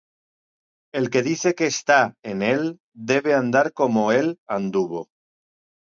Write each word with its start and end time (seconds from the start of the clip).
El 0.95 1.11
que 1.11 1.21
dice 1.21 1.53
que 1.53 1.67
está 1.67 2.15
en 2.23 2.41
él, 2.41 2.79
debe 2.95 3.35
andar 3.35 3.71
como 3.71 4.11
él 4.11 4.39
anduvo. 4.47 5.09